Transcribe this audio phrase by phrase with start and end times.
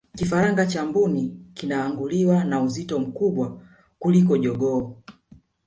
[0.17, 3.61] kifaranga cha mbuni kinaanguliwa na uzito mkubwa
[3.99, 4.95] kuliko jogoo